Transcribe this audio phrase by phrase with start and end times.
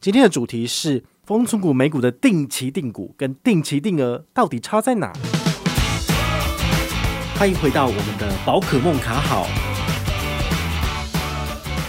[0.00, 5.12] 今天的主题是丰存股美股的定期定股跟定期定额到底差在哪？
[7.36, 9.48] 欢迎回到我们的宝可梦卡好，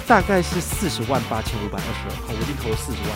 [0.08, 3.12] 大概是四十万八千五百二十二，好，我已经投了四十万。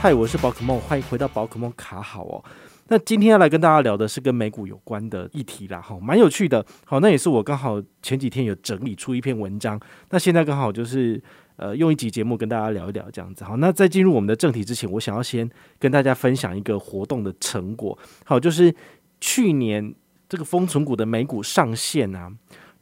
[0.00, 2.42] 嗨，我是宝可梦，欢迎回到宝可梦卡好哦。
[2.90, 6.64] 那今天要来跟大家聊的是跟美股有关的议题啦，哈，蛮有趣的。
[6.86, 9.78] 好，那也是我刚好前几天有整理出一篇文章，
[10.08, 11.22] 那现在刚好就是
[11.56, 13.44] 呃用一集节目跟大家聊一聊这样子。
[13.44, 15.48] 好，那在进入我们的正题之前，我想要先
[15.78, 17.96] 跟大家分享一个活动的成果。
[18.24, 18.74] 好，就是
[19.20, 19.94] 去年
[20.26, 22.32] 这个丰存股的美股上线啊，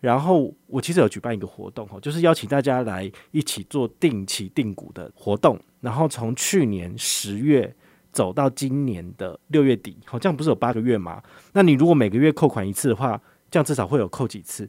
[0.00, 7.74] 然后我其实有举办一个活动，哈，就是邀请大家来一起做定期定股的活动，然后从去年十月。
[8.16, 11.22] 走到今年的六月底，好，这样不是有八个月吗？
[11.52, 13.20] 那你如果每个月扣款一次的话，
[13.50, 14.66] 这样至少会有扣几次？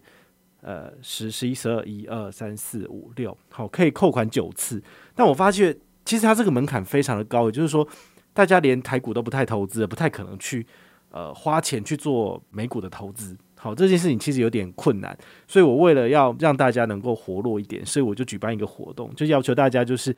[0.59, 4.83] 呃，十、十一、十二、一二三四五六，好，可以扣款九次。
[5.15, 7.87] 但我发现，其实它这个门槛非常的高，也就是说，
[8.33, 10.67] 大家连台股都不太投资，不太可能去
[11.11, 13.37] 呃花钱去做美股的投资。
[13.55, 20.13] 好，这件事情其实有点困难，所以我为了要让大家能够活络一点，所以我就举办一个活动，就要求大家就是。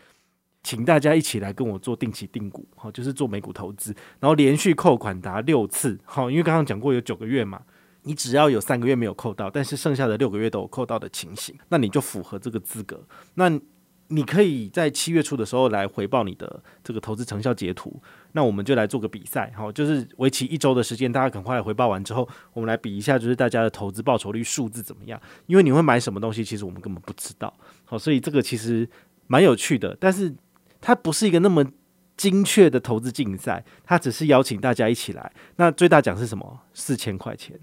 [0.62, 7.62] 请大家一起来跟我做定期定股，好，就是做美股投资，然后连续扣款达六次，好，因为刚刚讲过有九个月嘛，
[8.04, 13.02] 你只要有三个月没有扣到，但是剩下的六个月都有扣到的情形，那你就符合这个资格。
[13.36, 13.50] 那
[14.10, 18.02] 你可以在七月初的时候来回报你的这个投资成效截图，
[18.34, 25.20] 那我们就来做个比赛，好，就是为期一周的时间，大家赶快来回报完之后，我们来比一下，就是大家的投资报酬率数字怎么样？
[25.46, 27.54] 因为你会买什么东西，其实我们根本不知道，
[27.86, 28.90] 好，所以这个其实
[29.28, 30.36] 蛮有趣的，但是。
[30.82, 31.66] 它不是一个那么
[32.18, 35.32] 精确的投资竞赛，它只是邀请大家一起来。
[35.56, 36.62] 那最大奖是什么？
[36.74, 37.60] 四千块钱。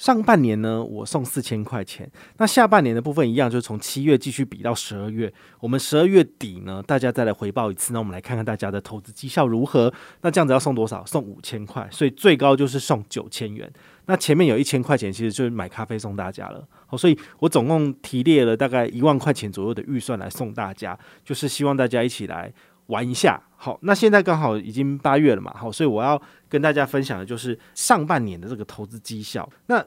[0.00, 2.10] 上半年呢，我送四千块钱。
[2.38, 5.30] 那下半年的部分一样，就是从七月继续比到十二月。
[5.60, 7.92] 我们十二月底呢，大家再来回报一次。
[7.92, 9.92] 那我们来看看大家的投资绩效如何。
[10.22, 11.04] 那这样子要送多少？
[11.04, 13.70] 送五千块，所以最高就是送九千元。
[14.06, 16.66] 那前面有一千块钱，其实就是买咖啡送大家了。
[16.86, 22.50] 好，所以我总共提列了大概一万块钱左右的预算来送大家，就是希望大家一起来
[22.90, 23.42] 玩一下。
[23.56, 29.46] 好，那现在刚好已经八月了嘛，好，所以我要跟大家分享的就是上半年的这个投资绩效。
[29.66, 29.84] 那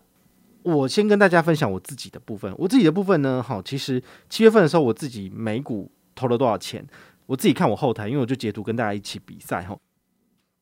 [0.62, 6.86] 我先跟大家分享我自己的部分，我自己的部分呢，好，其实七月份的时候我自己美股投了多少钱，
[7.26, 9.76] 我自己看我后台，因为我就截图跟大家一起比赛哈，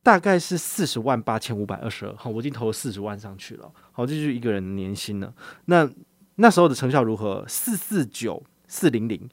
[0.01, 5.33] 大概是四十万八千五百二十二，好，我已经投了四十万上去了，好，这就是一个人的年薪了。
[5.65, 5.87] 那
[6.35, 7.43] 那时候的成效如何？
[7.45, 9.29] 四四九四零零。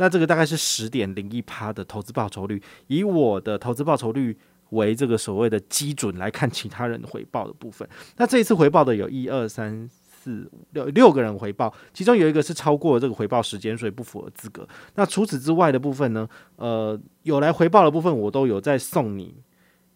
[0.00, 4.34] 那这个大概是十点零一趴的投资报酬率，以我的投资报酬率
[4.70, 7.86] 为这个所谓的基准来看其他人回报的部分。
[8.16, 14.66] 那这一次回报的有一二三四五六六个人回报，其中有一个是超过了这个回报时间，所以不符合资格。
[14.94, 16.26] 那除此之外的部分呢？
[16.56, 19.34] 呃，有来回报的部分，我都有在送你。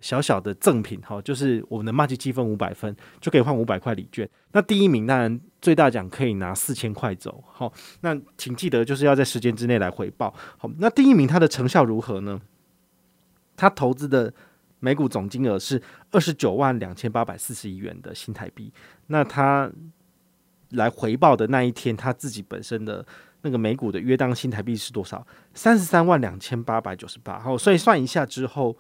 [0.05, 4.29] 小小的赠品哈，就是我们的麻吉积分五百分就可以换五百块礼券。
[4.53, 7.43] 那第一名当然最大奖可以拿四千块走。
[7.51, 7.73] 好，
[8.03, 10.35] 那请记得就是要在时间之内来回报。
[10.59, 12.39] 好，那第一名他的成效如何呢？
[13.57, 14.31] 他投资的
[14.79, 18.71] 美股总金额是二十九万两千八百四十一元的新台币。
[19.07, 19.73] 那他
[20.73, 23.03] 来回报的那一天，他自己本身的
[23.41, 25.27] 那个美股的约当新台币是多少？
[25.55, 27.39] 三十三万两千八百九十八。
[27.39, 28.77] 好，所以算一下之后。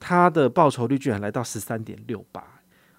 [0.00, 2.42] 他的报酬率居然来到十三点六八，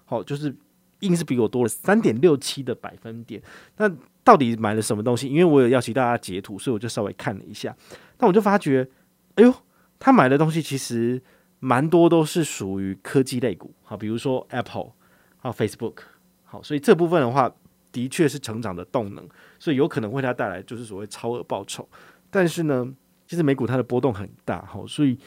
[0.04, 0.54] 好，就是
[1.00, 3.42] 硬是比我多了三点六七的百分点。
[3.76, 3.90] 那
[4.22, 5.26] 到底买了什么东西？
[5.26, 7.76] 因为我有邀请大家截图，所以我就稍微看了一下。
[8.18, 8.88] 那我就发觉，
[9.34, 9.52] 哎呦，
[9.98, 11.20] 他买的东西其实
[11.58, 14.92] 蛮多都是属于科技类股，好，比如说 Apple，
[15.40, 15.96] 啊 Facebook，
[16.44, 17.52] 好，所以这部分的话，
[17.90, 21.88] 的确是成长的动能，所以有可能为他带来就是所谓超额报酬。
[22.30, 22.88] 但是呢，
[23.26, 25.18] 其实美股它的波动很大，好，所以。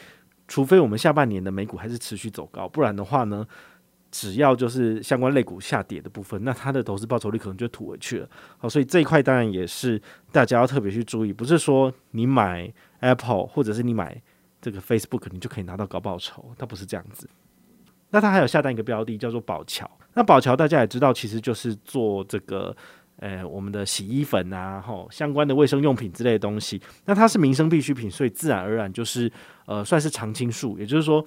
[0.48, 3.46] 除非我们下半年的美股还是持续走高，不然的话呢，
[4.12, 8.30] 只要就是相关类股下跌的部分，那它的投资报酬率可能就吐回去了。
[8.58, 14.22] 好，所以这一块当然也是大家要特别去注意，不是说你买 Apple 或者是你买
[14.62, 17.30] 这个 Facebook 你就可以拿到高报酬，它不是这样子。
[18.12, 22.76] 那它还有下单一个标的叫做宝桥，那宝桥大家也知道，其实就是做这个。
[23.18, 29.32] 呃，我们的洗衣粉啊，吼，相关的卫生用品之类的东西，那它是民生必需品，所以自然而然就是
[29.66, 31.26] 呃，算是常青树，也就是说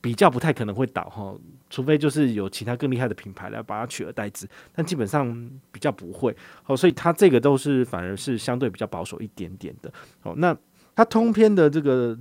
[0.00, 1.34] 比较不太可能会倒哈，
[1.70, 9.90] 除非就是有其他更厉害的品牌来把它取而代之，但基本上比较不会，好，所以它这个都是反而是相对比较保守一点点的，
[10.20, 10.54] 好，那
[10.94, 12.16] 它通篇的这个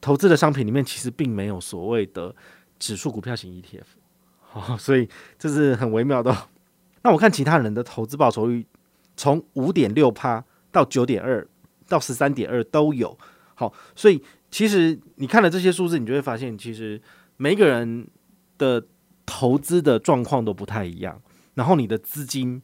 [0.00, 2.34] 投资的商品里面，其实并没有所谓的
[2.78, 3.84] 指数股票型 ETF，
[4.40, 5.06] 好，所以
[5.38, 6.34] 这是很微妙的。
[7.02, 8.66] 那我看其他人的投资报酬率，
[9.16, 11.46] 从五点六趴到九点二
[11.88, 13.16] 到十三点二都有。
[13.54, 17.00] 好，所以其实你看了这些数字，你就会发现，其实
[17.36, 18.06] 每一个人
[18.58, 18.86] 的
[19.24, 21.20] 投资的状况都不太一样，
[21.54, 22.60] 然后你的资金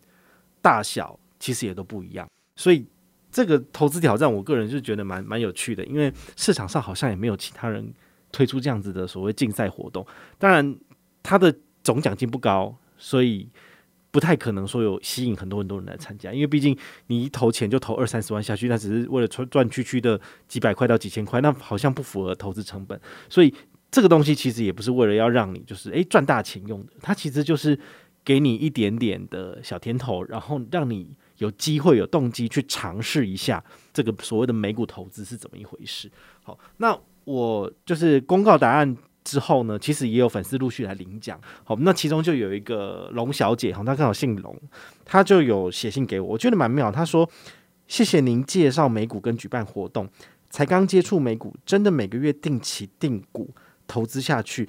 [0.60, 2.26] 大小其实也都不一样。
[2.56, 2.86] 所以
[3.30, 7.92] 这个投资挑战，我个人就觉得蛮蛮有趣的，因为市场上好像也没有其他人
[8.32, 10.06] 推出这样子的所谓竞赛活动。
[10.38, 10.76] 当然，
[11.22, 13.50] 它的总奖金不高，所以
[14.16, 16.32] 不太可能说有吸引很多很多人来参加。
[16.32, 16.74] 因为毕竟
[17.08, 20.18] 你一投钱就投二三十万下去，那只是为了赚赚区区的
[20.48, 22.98] 几百块到几千块，那好像不符合投资成本。
[23.28, 23.52] 所以
[23.90, 27.78] 这个东西其实也不是为了要让你就是诶赚大钱用的，它其实就是
[28.24, 36.10] 给你一点点的小甜头，然后让你有机会有动机去尝试一下这个所谓的美股投资是怎么一回事。
[36.42, 38.96] 好，那我就是公告答案。
[39.26, 41.38] 之后呢，其实也有粉丝陆续来领奖。
[41.64, 44.56] 好，那其中就有一个龙小姐，哈，她刚好姓龙，
[45.04, 46.92] 她就有写信给我，我觉得蛮妙。
[46.92, 47.28] 她说
[47.88, 50.08] ：“谢谢您介绍美股跟举办活动，
[50.48, 53.50] 才刚接触美股，真的每个月定期定股
[53.88, 54.68] 投资下去，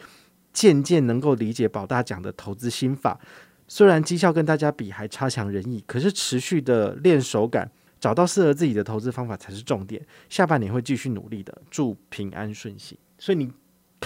[0.51, 3.19] 渐渐能够理解宝大讲的投资心法。
[3.67, 7.69] 虽然绩效跟大家比还差强人意，可是持续的练手感，
[7.99, 10.03] 找到适合自己的投资方法才是重点。
[10.29, 13.51] 下半年会继续努力的，祝平安顺心。”所以你。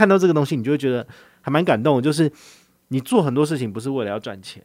[0.01, 1.07] 看到这个东西，你就会觉得
[1.41, 2.01] 还蛮感动。
[2.01, 2.31] 就是
[2.87, 4.59] 你做很多事情不是为了要赚钱，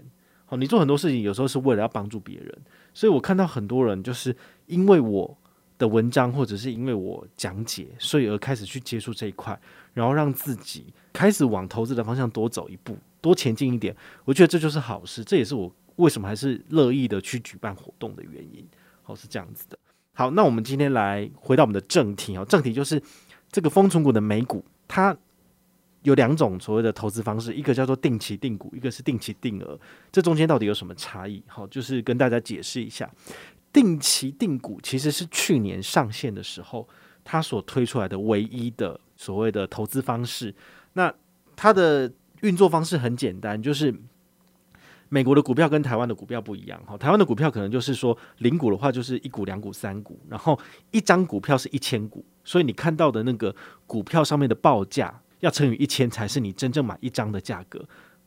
[0.47, 2.59] 好，你做很多事情有时候是为了要帮助别人。
[2.94, 4.35] 所以我看到很多人就是
[4.65, 5.37] 因为我
[5.77, 9.61] 的文章或者是因为我讲解，所以而开始去接触这一块，
[9.93, 13.94] 然后让自己开始往投资的方向多走一步，多前进一点。
[14.25, 18.67] 我觉得这就是好事，这也是我为什么还是乐意的去举办活动的原因。
[19.03, 19.79] 好，是这样子的。
[20.15, 23.03] 好，那我们今天来回到我们的正题哦，正题就是
[23.53, 24.65] 这个丰存股的美股。
[24.88, 25.17] 它
[26.06, 29.76] 有两种所谓的投资方式，一个叫做定期定股，一个是定期定额。
[30.12, 31.43] 这中间到底有什么差异？
[31.49, 33.11] 好，就是跟大家解释一下。
[33.73, 36.88] 定期定股其实是去年上线的时候，
[37.25, 40.55] 它所推出来的唯一的所谓的投资方式。
[40.93, 41.12] 那
[41.56, 42.09] 它的
[42.43, 43.93] 运作方式很简单，就是
[45.09, 46.81] 美国的股票跟台湾的股票不一样。
[46.87, 50.56] 哈，台湾的股票可能就是说零股的话就是一股、两股、三股，然后
[50.93, 52.25] 一张股票是一千股。
[52.44, 53.52] 所以你看到的那个
[53.88, 57.85] 股票上面的报价要乘以一千才是你真正买一张的价格。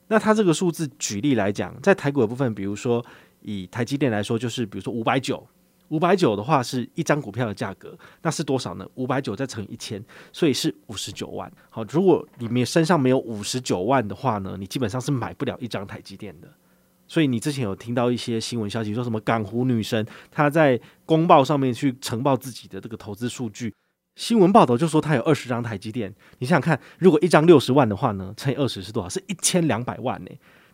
[0.08, 3.06] 那它这个数字举例来讲，在台股的部分，比如说
[3.42, 5.48] 以台积电来说，就是比如说五百九，
[5.90, 8.88] 五百九的话是一张股票的价格，那是多少呢？
[8.96, 10.04] 五百九再乘以一千，
[10.34, 11.52] 所以是五十九万。
[11.70, 16.48] 好，如果你身上没有五十九万的话呢，你基本上是买不了一张台积电的。
[17.08, 23.74] 所以你之前有听到一些新闻消息，说什么港湖女神她在公报上面去呈报自己的这个投资数据。
[24.20, 29.08] 新闻报道就说他有二十张台积电，你想想看，如果一张六十万的话呢，乘以二十是多少？
[29.08, 30.32] 是一千两百万呢。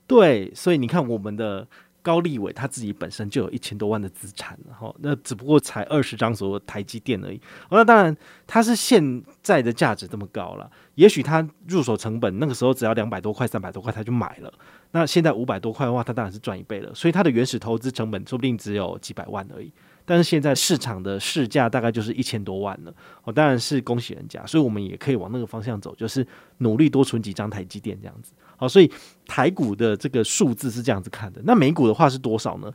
[0.07, 1.67] 对，所以你看我们的
[2.01, 7.39] 高立伟他自己本身就有一千多万的资产，然后那只不过才二十张所谓台积电而已。
[7.69, 14.51] 那当然他是现在的价值这么高了，也许他入手成本那个时候只要两百多块、三百多块他就买了，
[14.89, 16.91] 那现在五百多块的话，他当然是赚一倍了。
[16.95, 19.71] 所以他的原始投资成本说不定只有几百万而已。
[20.05, 22.93] 但是现在市场的市价大概就是一千多万了，
[23.23, 26.25] 我当然是恭喜人家，所以我们也可以往那个方向走，就是
[26.59, 28.31] 努力多存几张台积电这样子。
[28.55, 28.89] 好，所以
[29.25, 31.41] 台股的这个数字是这样子看的。
[31.43, 32.71] 那美股的话是多少呢？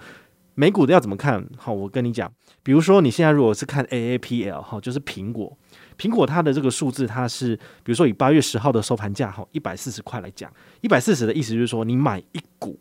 [0.57, 1.43] 美股的要怎么看？
[1.57, 2.31] 好，我跟你讲，
[2.63, 5.57] 比如说你现在如果是看 AAPL 哈，就是苹果，
[5.97, 10.53] 苹果它的这个数字它是，比如说以八月十号的收盘价哈，一百四十块来讲，
[10.83, 12.79] 一百四十的意思就是说你买一股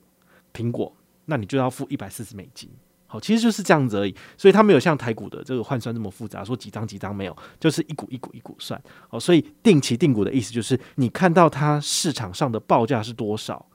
[0.52, 0.92] 苹果，
[1.26, 2.70] 那你就要付一百四十美金。
[3.12, 8.80] 好，其实就是这样子而已，所以它没有像台股的这个换算这么复杂，说几张几张没有，就是一股一股一股算。
[9.08, 13.66] 好，所以定期定股的意思就是，你看到它市场上的报价是多少，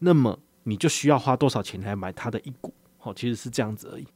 [0.00, 2.74] 那么你就需要花多少钱来买它的一股。
[2.98, 4.06] 好，其实是这样子而已。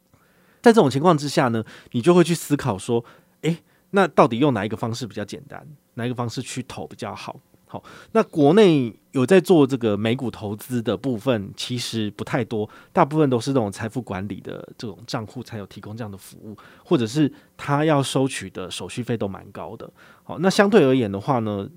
[0.60, 3.02] 在这种情况之下呢，你就会去思考说，
[3.40, 3.58] 诶，
[3.92, 7.40] 那到底用哪一个方式比较简单，哪一个方式去投比较好？
[7.70, 19.92] 好，那国内有在做这个美股投资的部分，其实不太多，大部分都是这种财富管理的这种账户才有提供这样的服务，或者是他要收取的手续费都蛮高的。
[20.24, 21.68] 好，那相对而言的话呢，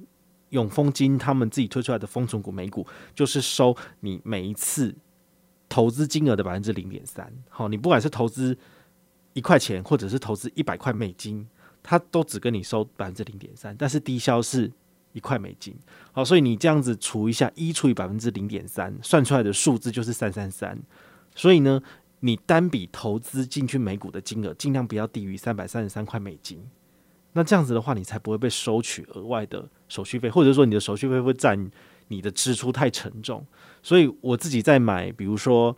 [0.52, 4.96] 永丰金他们自己推出来的丰存股美股，就是收你每一次
[5.68, 7.30] 投资金额的百分之零点三。
[7.50, 8.58] 好，你不管是投资
[9.34, 11.46] 一块钱，或者是投资一百块美金，
[11.84, 14.72] 他都只跟你收百分之零点三，但是低消是。
[15.14, 15.76] 一块美金，
[16.12, 20.78] 好，所以你这样子除一下，一除以百分之零点三，算出来的数字就是三三三。
[21.36, 21.82] 所以呢，
[22.22, 26.64] 你单笔投资进去美股的金额，尽量不要低于三百三十三块美金。
[27.34, 31.72] 那这样子的话，你才不会被收取额外的手续费，或者说你的手续费会占
[32.10, 33.46] 你的支出太沉重。
[33.82, 35.76] 所以我自己在买，比如说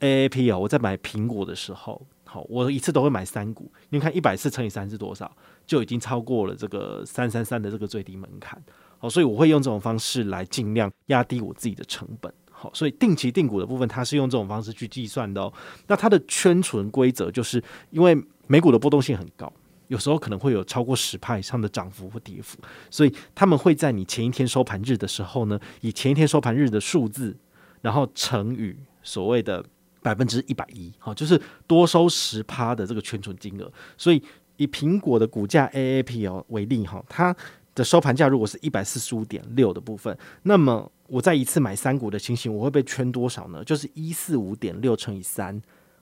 [0.00, 3.70] AAP 啊，我在买苹果的时候，好，我一次都会买三股。
[3.90, 5.30] 你看一百四乘以三是多少？
[5.66, 8.62] 就已经超过了这个三三三的这个最低门槛。
[8.98, 12.32] 好，所以我会用这种方式来尽量压低我自己的成本。
[12.50, 15.52] 好，所以定期定股的部分，它是用这种方式去计算的哦。
[15.88, 18.16] 那它的圈存规则就是因为
[18.46, 19.52] 美股的波动性很高，
[19.88, 22.58] 有时候可能会有超过十趴以上的涨幅或跌幅，
[22.90, 27.36] 所以他们会在你前一天收盘日的时候呢，以前一天收盘日的数字，
[27.80, 29.64] 然后乘以所谓的。
[30.04, 33.72] 百分之一百一，好，就是多收十趴的这个圈存金额。
[33.96, 34.20] 所以
[34.56, 37.34] 以苹果的股价 AAP 哦为例，哈，它
[37.74, 43.64] 的收盘价如果是一百四十五点六的部分，那么我再一次买三股的情形，我会被圈多少呢？
[43.64, 45.60] 就是一四五点六乘以三，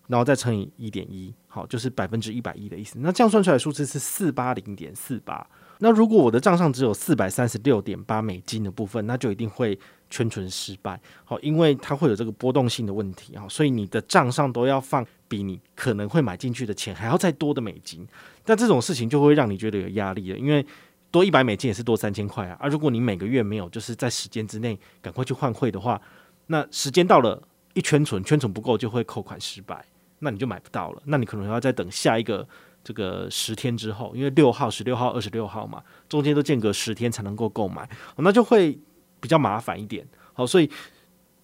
[0.09, 2.99] 然后再乘以一点一，好，就是百分之一百一的意思。
[3.01, 5.47] 那这样算出来的数字是四八零点四八。
[5.83, 9.79] 那如果我的账上只有四百三十六点八美金的部分，那就一定会
[10.11, 11.01] 圈存失败。
[11.25, 18.07] 好，因为它会有这个波动性的问题啊，所以你的账上都要放比你可能会买进去的钱还要再多的美金。
[18.45, 20.65] 那这种事情就会让你觉得有压力了，因为
[21.11, 22.57] 多一百美金也是多三千块啊。
[22.61, 26.01] 而如果你每个月没有就是在时间之内赶快去换汇的话，
[26.49, 29.83] 那时间到了，一圈存圈存不够就会扣款失败，
[30.19, 31.03] 那你就买不到了。
[31.07, 32.47] 那你可能要再等下一个。
[32.83, 38.79] 这个十天之后，因为六号、十六号、二十六号嘛，中间都间隔十天才能够购买，那就会
[39.21, 40.07] 比较麻烦一点。
[40.33, 40.71] 好，所以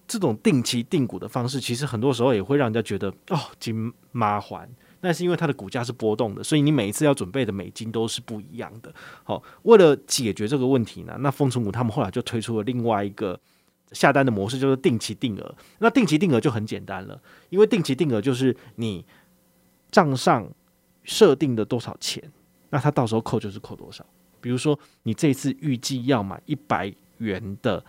[0.07, 4.67] 这种定期定股的方式，其实很多时候也会让人家觉得哦，金麻烦。
[4.99, 8.91] 但是因为它的股价是波动的，所以你每一次要准备的美金都是不一样的。
[9.23, 13.39] 好，为了解决这个问题呢，那丰存股他们后来就推出了另外一个
[13.91, 15.55] 下单的模式，就是定期定额。
[15.77, 19.05] 那定期定额就很简单了，因为定期定额就是你
[19.91, 20.49] 账上。
[21.07, 22.21] 设定的多少钱，
[22.69, 24.05] 那他到时候扣就是扣多少。
[24.41, 27.83] 比如说，你这次预计要买一百元的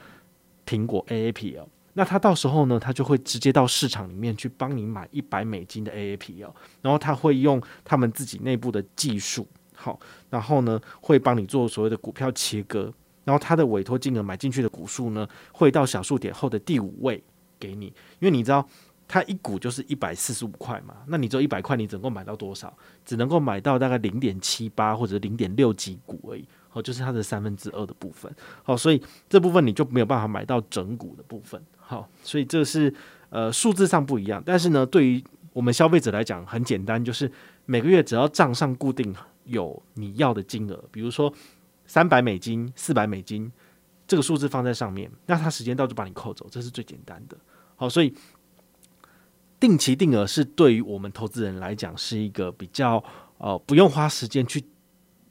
[0.65, 9.99] 苹果 AAPL，那他到时候呢，他就会直接到市场里面去帮你买一百美金的 AAPL，然后他会用他们自己内部的技术，好，
[10.31, 12.93] 然后呢会帮你做所谓的股票切割，
[13.25, 17.23] 然后他的委托金额买进去的股数呢，会到小数点后的第五位
[17.59, 17.87] 给你，
[18.21, 18.67] 因为你知道。
[19.11, 22.77] 它一股就是一百四十五块嘛，那你只有一百块，你总共买到多少？
[23.07, 28.31] 只能够买到大概零点七八或者零点六几股而已，好，就是它的三分之二的部分，
[28.63, 32.93] 好，所以这部分你就没有办法买到整股的部分，好，所以这是
[33.31, 35.25] 呃数字上不一样，但是呢，对于
[35.55, 37.33] 我们消费者来讲很简单，就是
[37.65, 41.33] 每个月只要账上固定有你要的金额，比如说
[41.87, 43.51] 三百美金、四百美金，
[44.07, 47.39] 这个数字放在上面，那它时间到就把你扣走，这是最简单的，
[47.75, 48.15] 好，所以。
[49.61, 53.03] 定期定额是对于我们投资人来讲是一个比较
[53.39, 54.65] 呃不用花时间去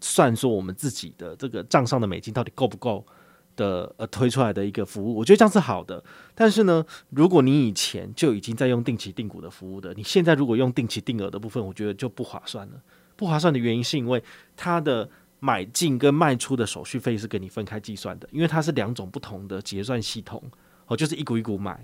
[0.02, 3.06] 算说我们自己的这个账上的美金到底够不够
[3.56, 6.04] 的呃推出来的一个服务，我觉得这样是好的。
[6.36, 12.74] 但是呢，如果你以前就已经在用定期定股的服务的，你现在如果用定期定额的部分，我觉得就不划算了。
[13.16, 14.24] 不划算的原因是因为
[14.56, 20.44] 它的买进跟卖出的手续费是给你分开计算的，因为它是两种不同的结算系统
[20.86, 21.84] 哦，就是一股一股买。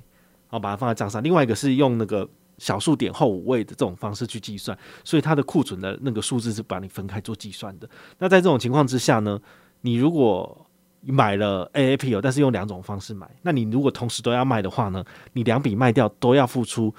[0.53, 2.29] 然后把它放在账上，另外一个是用那个
[2.59, 7.89] 小数点后五位的这种方式去计算，所以它的库存的那个数字是把你分开做计算的。
[8.19, 9.41] 那在这种情况之下呢，
[9.81, 10.69] 你如果
[11.01, 16.93] 买了 AAP，但是用两种方式买，那你如果同时都要卖的话呢，你两笔卖掉都要付出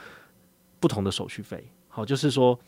[0.80, 1.64] 不同的手续费。
[1.87, 2.58] 好，就是说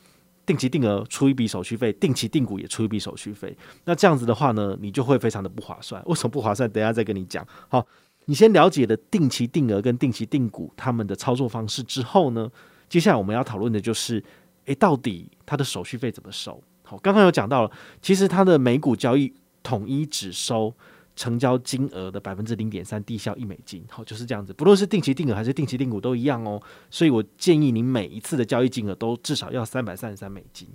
[0.47, 3.59] 定期定额出一笔手续费，定期定股也出一笔手续费。
[3.85, 6.01] 那这样子的话呢，你就会非常的不划算。
[6.07, 6.71] 为什么不划算？
[6.71, 7.45] 等下再跟你讲。
[7.67, 7.85] 好。
[8.27, 12.51] 你先了解了定期定额跟定期定股他们的操作方式之后呢，
[12.89, 14.23] 接下来我们要讨论的就是，
[14.67, 16.61] 诶，到底它的手续费怎么收？
[16.83, 17.71] 好，刚刚有讲到了，
[18.03, 20.75] 其实它的每股交易统一只收
[21.15, 23.85] 成交金额的百分之零点三，低消一美金。
[23.89, 26.61] 好，就是这样子，不论是定期定额还是定期定股都一样哦。
[26.91, 30.69] 所以我建议你每一次的交易金额都至少要三百三十三美金。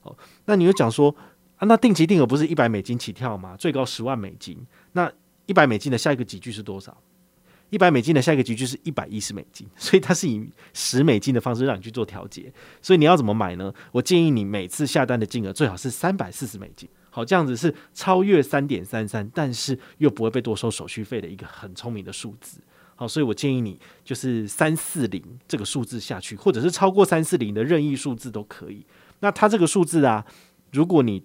[0.00, 1.14] 好，那你又讲说
[1.56, 3.56] 啊，那定期定额不是一百美金起跳吗？
[3.56, 4.58] 最高十万美金，
[4.92, 5.10] 那。
[5.48, 6.96] 一百美金的下一个级距是多少？
[7.70, 12.52] 一百美金的下一个级距是一百一十美金，所以它是以十美金的方式让你去做调节。
[12.80, 13.72] 所以你要怎么买呢？
[13.92, 16.88] 我建议你每次下单的金额最好是三百四十美金。
[17.10, 22.60] 好，这样子是超越三点三三，但是又不会被多收手续费的一个很聪明的数字。
[22.94, 28.84] 好，所以我建议你就是三四零这个数字下去，或者是超过三四零的任意数字都可以。
[29.20, 30.24] 那它这个数字啊，
[30.72, 31.22] 如果你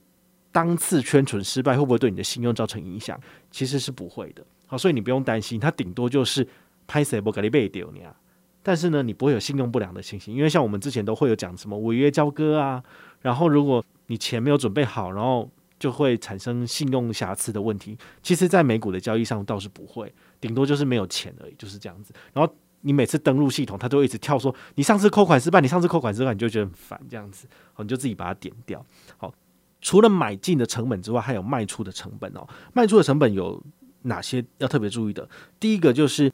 [0.53, 3.19] 当次圈存失败会不会对你的信用造成影响？
[3.51, 4.45] 其实是不会的。
[4.67, 6.47] 好，所以你不用担心，它顶多就是
[6.87, 8.15] 拍谁不给你背丢你啊。
[8.61, 12.81] 但是呢，你不会有信用不良的情形，因为像我们之前都会有讲什么违约交割啊，
[13.21, 17.97] 然后如果你钱没有准备好，然后就会产生信用瑕疵的问题。
[18.21, 22.13] 其实，在美股的交易上倒是不会，顶多就是没有钱而已，就是这样子。
[22.31, 28.85] 然后你每次登录系统，它都会一直跳说你上次扣款失败，你上次扣款失败，你就觉得很烦这样子，好，你就自己把它点掉。
[29.17, 29.33] 好，
[29.83, 32.47] 除了买进的成本之外，还有卖出的成本哦。
[32.73, 33.61] 卖出的成本有
[34.01, 35.29] 哪些要特别注意的？
[35.59, 36.31] 第一个就是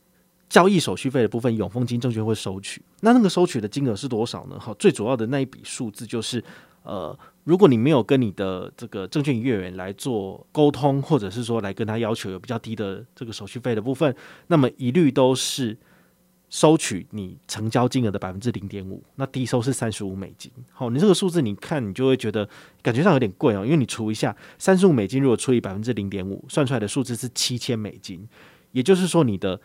[0.48, 2.82] 交易手续费的部分，永丰金证券会收取。
[3.02, 4.58] 那那个收取的金额是多少呢？
[4.58, 6.42] 好，最主要的那一笔数字就是
[6.84, 7.18] 呃。
[7.46, 14.16] 如果你没有跟你的这个证券营业员来做沟通，或者是说来跟他要求有比较低的这个手续费的部分，
[14.48, 15.76] 那么一律都是
[16.50, 20.52] 收取你成交金额的百分之零点五，那低收是三十五美金。
[20.72, 22.48] 好，你这个数字你看你就会觉得
[22.82, 28.28] 感觉上有点贵哦，因为你除一下三十五美金，如果除以百分之零点五，算出来的数字是七千美金。
[28.72, 29.60] 也就是说，你的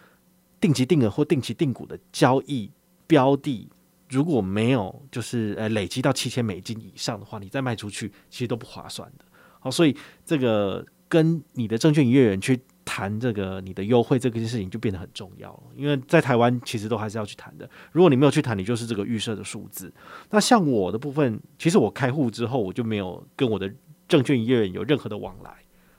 [0.60, 2.70] 定期定额或定期定股的交易
[3.06, 3.68] 标的。
[4.10, 9.24] 如果没有就是呃累积到七千美金以上的话，你再卖出去其实都不划算的。
[9.58, 17.68] 好，所以这个跟你的证券营业员去谈这个你的优惠这件事情就变得很重要了，因为在台湾其实都还是要去谈的。
[17.92, 19.92] 如果你没有去谈，你就是这个预设的数字。
[20.30, 23.72] 那像我的部分，其实我开户之后我就没有跟我的
[24.06, 25.50] 证券营业员有任何的往来。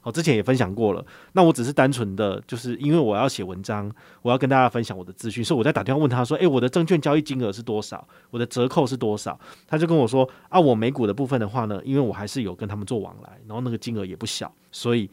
[0.04, 8.08] 我之前也分享过了，那我只是单纯的就是因为我要写文章，我要跟大家分享我的资讯，所以我在打电话问他说：“诶，我的证券交易金额是多少？
[8.30, 15.10] 我的折扣是多少？”他就跟我说：“啊，我美股的部分的话呢，因为我还是有跟他们做往来，然后那个金额也不小，所以。”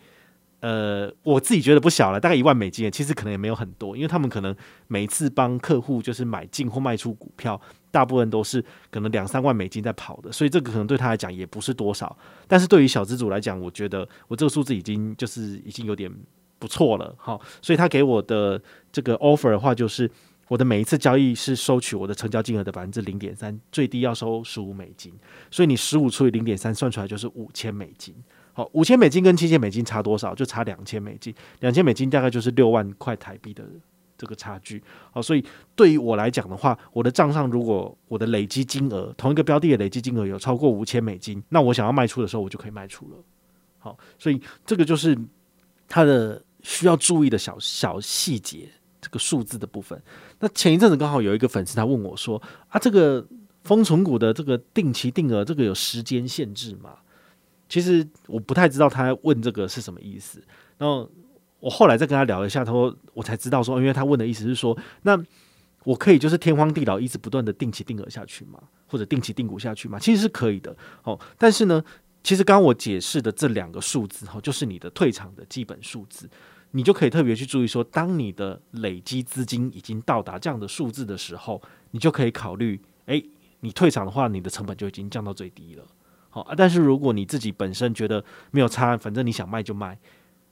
[0.62, 4.54] 呃，我自己觉得不小了，大概一万美金，其实可能也没有很多，因为他们可能
[4.86, 12.16] 每次帮客户就是买进或卖出股票，大部分都是可能两三万美金在跑的，所以这个可能对他来讲也不是多少。
[12.46, 16.08] 但是对于小资主来讲，我觉得我这个数字已经就是已经有点
[16.60, 20.08] 不错了，好，所以他给我的这个 offer 的话，就是
[20.46, 25.12] 我的每一次交易是收取我的成交金额的百分之零点三，最低要收十五美金，
[25.50, 28.14] 所以你十五除以零点三，算出来就是五千美金。
[28.54, 30.34] 好，五千美金跟七千美金差多少？
[30.34, 33.64] 就差两千美金，两千美金大概就是六万块台币的
[34.18, 34.82] 这个差距。
[35.10, 35.42] 好，所以
[35.74, 43.16] 对于我来讲的话，我的账上如果我的累积金额同一个标的的累积金额有超过五千美金，那我想要卖出的时候，我就可以卖出了。
[43.78, 45.16] 好，所以这个就是
[45.88, 48.68] 它的需要注意的小小细节，
[49.00, 50.00] 这个数字的部分。
[50.40, 53.26] 那前一阵子刚好有一个粉丝他问我说：“啊，这个
[53.64, 56.96] 封存股的这个定期定额，这个有时间限制吗？”
[57.72, 60.38] 其实我不太知道他问这个是什么意思，
[60.76, 61.10] 然后
[61.58, 65.18] 我后来再跟他聊一下，他说我才知道说，因为他问的意思是说，那
[65.84, 68.62] 我可以就是天荒地老一直不断的定期定额下去吗？
[68.86, 69.98] 或者定期定股下去吗？
[69.98, 71.82] 其实是可以的，哦，但是呢，
[72.22, 76.28] 其实刚刚我解释的这两个数字，哈，就是你的退场的基本数字，
[76.72, 83.24] 你就可以特别去注意说，当你的累积资金已经到达这样的数字的时候，你就可以考虑，诶，
[83.60, 85.82] 你退场的话，你的成本就已经降到最低了。
[86.32, 89.96] 好，但是如果你自己本身觉得没有差，反正你想卖就卖，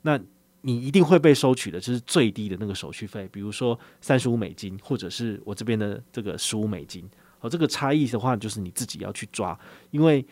[0.02, 0.20] 那
[0.60, 7.08] 你一定会被收取的，就是最低的那个手续费，比如说三十五美金，或者是我这边的这个十五美金。
[7.38, 9.58] 好，这个差异的话，就是你自己要去抓，
[9.90, 10.22] 因为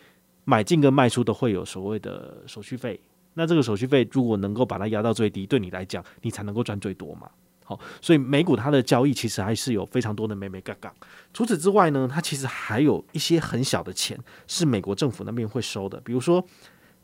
[0.45, 2.99] 买进跟卖出都会有所谓的手续费。
[3.33, 7.27] 那这个手续费如果能够把它压到最低，对你来讲，你才能够赚最多嘛。
[7.69, 10.91] 好，所以美股它的交易其实还是有非常多的眉眉角角。
[11.31, 16.43] 除此之外呢，它其实还有一些很小的钱是美国政府那边会收的，比如说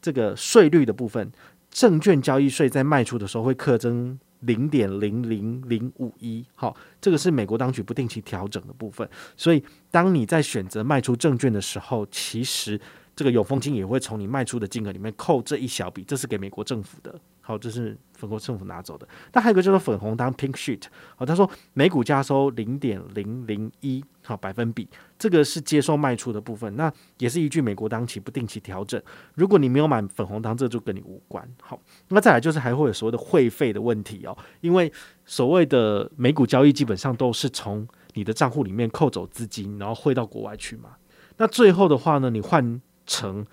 [0.01, 1.32] 这个税率的部分，
[1.69, 6.43] 证券交易税在卖出的时候会课征零点零零零五一。
[6.56, 9.08] 好，这个是美国当局不定期调整的部分。
[9.38, 12.82] 所以当你在选择卖出证券的时候，其实
[13.15, 17.13] 这个永丰金也会从你卖出的金额里面扣这一小笔，这是给美国政府的。
[17.47, 19.08] 好，这是美国政府拿走的。
[19.31, 20.81] 那还有一个叫做粉红单 （pink sheet）。
[21.15, 26.75] 好，他说每股加收零点零零一好百分比，这个是接受卖出的部分。
[26.75, 28.99] 那也是依据美国当期不定期调整。
[29.36, 31.47] 如果你没有买粉红单，这就跟你无关。
[31.62, 34.91] 好，那再来就是还会有所谓的汇费的问题哦，因为
[35.23, 40.95] 所谓的美股交易基本上都是从你的账户里面扣走资金，然后汇到国外去嘛。
[41.38, 43.45] 那最后的话呢，你换成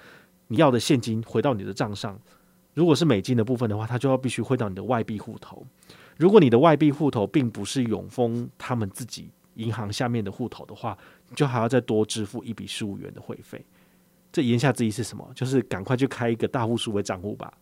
[0.47, 2.19] 你要的现金回到你的账上。
[2.75, 5.67] 如果是美金的部分的话，它就要必须汇到你的外币户头。
[6.17, 10.97] 如果你的外币户头并不是永丰他们自己银行下面的户头的话，
[11.29, 13.65] 你就还要再多支付一笔十五元的汇费。
[14.31, 15.31] 这言下之意是什么？
[15.35, 17.53] 就是赶快去开一个大户数位账户吧，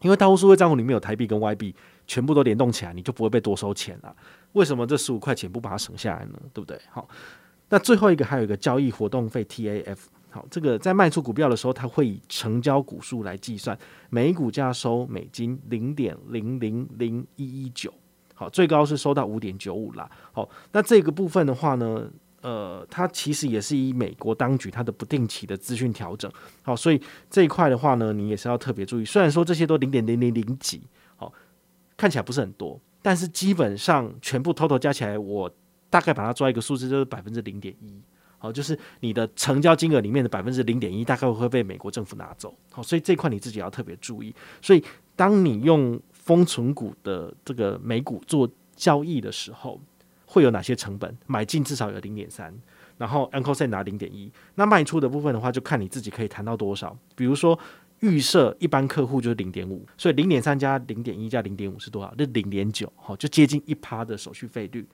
[0.00, 1.74] 因为大户数位账户里面有台币跟外币，
[2.06, 4.14] 全部都联动起来，你就不会被多收钱了。
[4.52, 6.38] 为什么这十五块钱不把它省下来呢？
[6.52, 6.80] 对不对？
[6.90, 7.08] 好，
[7.68, 9.98] 那最后一个还有一个交易活动费 TAF。
[10.32, 17.92] 好，这个在卖出股票的时候，它会以成交股数来计算，每股价收美金零点零零零一一九，
[18.34, 20.10] 好，最高是收到五点九五啦。
[20.32, 29.04] 好，那这个部分的话呢，呃，它其实也是以美国当局它的不定期的资讯调整，好，所以这一块的话呢，你也是要特别注意。
[29.04, 30.80] 虽然说这些都零点零零零几，
[31.16, 31.30] 好，
[31.94, 35.54] 看起来不是很多，但是基本上全部 total 加起来，我
[35.90, 38.00] 大概把它抓一个数字，就是百分之零点一。
[38.42, 42.52] 好，就是你的成交金额里面的百分之零点一，大概会被美国政府拿走。
[42.72, 44.34] 好，所以这块你自己要特别注意。
[44.60, 44.82] 所以，
[45.14, 49.80] 当你用封存股的这个美股做交易的时候，
[50.26, 51.16] 会有哪些成本？
[51.28, 52.52] 买进至少有零点三，
[52.98, 54.28] 然后 Uncle 拿零点一。
[54.56, 56.98] 那卖出的部分的话，就看你自己可以谈到多少。
[57.14, 57.56] 比如说。
[58.02, 62.12] 预设一般客户就是零点五，所以零点三加零点一加零点五是多少？
[62.16, 64.84] 就零点九，好，就接近一趴的手续费率。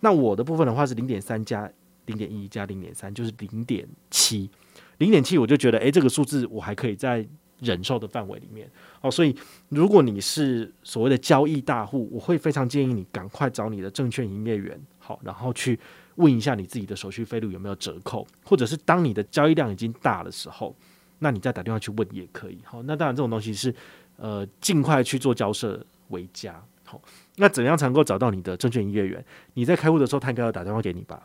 [0.00, 1.66] 那我的部分的话是零点三加
[2.10, 4.50] 零点一加零点三，就是零点七。
[4.98, 7.26] 零点七我就觉得，诶、这个数字我还可以在
[7.60, 8.70] 忍受的范围里面。
[9.00, 9.34] 好，所以
[9.68, 15.78] 如果你是所谓的交易大户，我会非常建议你赶快找你的证券营业员，好，然后去
[16.16, 20.76] 问一下你自己的手续费率有没有折扣，或者是当你的交易量已经大的时候。
[21.22, 23.74] 那你再打电话去问也可以，好，那当然这种东西是，
[24.16, 26.98] 呃，尽快去做交涉为佳，好，
[27.36, 29.22] 那怎样才能够找到你的证券营业员？
[29.52, 31.22] 你在开户的时候，他应该要打电话给你吧？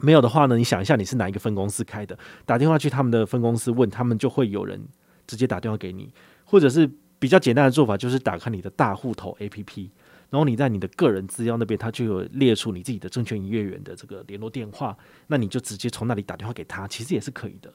[0.00, 4.80] 没有的话呢，你想一下你是哪一个分公司开的，打电话去他们的分公司问，他们就会有人
[5.26, 6.12] 直接打电话给你，
[6.44, 9.88] 或者是比较简单的做法，就是打开你的大户头 APP，
[10.30, 14.96] 然后你在你的个人资料那边，他就有列出你自己的证券营业员的这个联络电话，
[15.28, 17.72] 那你就直接从那里打电话给他，其实也是可以的。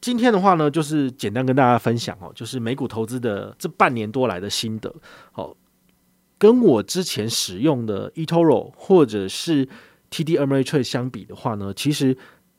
[0.00, 4.92] 今天的话呢，就是简单跟大家分享哦，就是美股投资的这半年多来的心得。
[5.30, 5.56] 好，
[6.38, 9.68] 跟我之前使用的 eToro 或者是
[10.12, 12.16] TD Ameritrade 相比的话呢，其实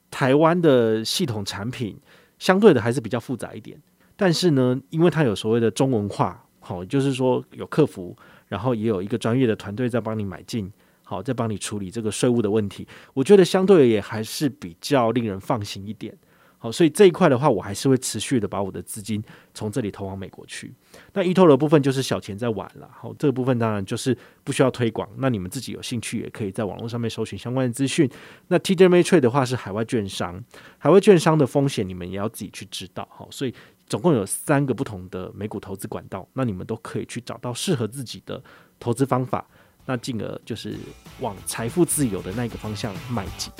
[0.09, 1.95] 台湾的系统产品
[2.39, 3.79] 相对的还是比较复杂一点。
[4.15, 8.15] 但是呢，因为它有所谓的中文化，好，就是说有客服，
[8.47, 10.71] 然后也有一个专业的团队在帮你买进，
[11.03, 12.87] 好，在帮你处理这个税务的问题。
[13.13, 16.15] 我觉得相对也还是比较令人放心一点。
[16.63, 19.21] 好，所以这一块的话，我还是会持续的把我的资金
[19.53, 20.73] 从这里投往美国去。
[21.11, 22.89] 那 eToro 的部分就是小钱在玩了。
[22.89, 25.05] 好，这个部分当然就是不需要推广。
[25.17, 28.09] 那你们自己有兴趣，也可以在网络上面搜寻相关的资讯。
[28.47, 30.41] 那 TD Ameritrade 的话是海外券商，
[30.77, 33.05] 海外券商的风险你们也要自己去知道。
[33.11, 33.53] 好，所以
[33.87, 38.41] 总共有三个不同的美股投资管道，那你们都可以去找到适合自己的
[38.79, 39.45] 投资方法，
[39.85, 40.77] 那进而就是
[41.19, 43.51] 往财富自由的那个方向迈进。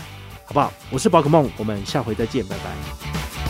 [0.45, 0.71] 好不好？
[0.89, 3.42] 我是宝可梦，我们下回再见，拜拜。